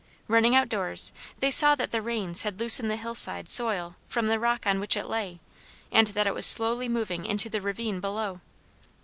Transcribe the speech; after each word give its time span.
Running 0.27 0.55
out 0.55 0.67
doors, 0.67 1.13
they 1.37 1.51
saw 1.51 1.75
that 1.75 1.91
the 1.91 2.01
rains 2.01 2.41
had 2.41 2.59
loosened 2.59 2.89
the 2.89 2.95
hill 2.95 3.13
side 3.13 3.47
soil 3.47 3.97
from 4.09 4.29
the 4.29 4.39
rock 4.39 4.65
on 4.65 4.79
which 4.79 4.97
it 4.97 5.05
lay, 5.05 5.41
and 5.91 6.07
that 6.07 6.25
it 6.25 6.33
was 6.33 6.47
slowly 6.47 6.89
moving 6.89 7.23
into 7.23 7.51
the 7.51 7.61
ravine 7.61 7.99
below. 7.99 8.41